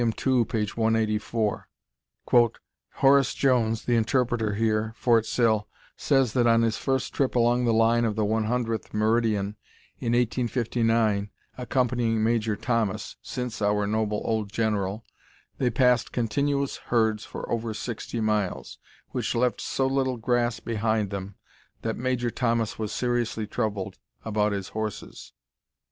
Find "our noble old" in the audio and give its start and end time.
13.61-14.51